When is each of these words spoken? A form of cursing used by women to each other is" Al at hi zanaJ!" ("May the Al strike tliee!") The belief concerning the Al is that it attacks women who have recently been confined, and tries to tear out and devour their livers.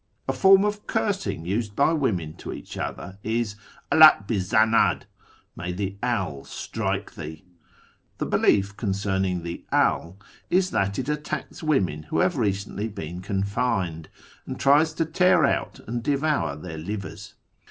A 0.27 0.33
form 0.33 0.65
of 0.65 0.87
cursing 0.87 1.45
used 1.45 1.75
by 1.75 1.93
women 1.93 2.33
to 2.37 2.51
each 2.51 2.75
other 2.75 3.19
is" 3.21 3.55
Al 3.91 4.01
at 4.01 4.23
hi 4.27 4.33
zanaJ!" 4.39 5.03
("May 5.55 5.71
the 5.73 5.95
Al 6.01 6.43
strike 6.43 7.13
tliee!") 7.13 7.43
The 8.17 8.25
belief 8.25 8.75
concerning 8.75 9.43
the 9.43 9.63
Al 9.71 10.17
is 10.49 10.71
that 10.71 10.97
it 10.97 11.07
attacks 11.07 11.61
women 11.61 12.01
who 12.09 12.17
have 12.21 12.35
recently 12.37 12.87
been 12.87 13.21
confined, 13.21 14.09
and 14.47 14.59
tries 14.59 14.91
to 14.93 15.05
tear 15.05 15.45
out 15.45 15.79
and 15.87 16.01
devour 16.01 16.55
their 16.55 16.79
livers. 16.79 17.35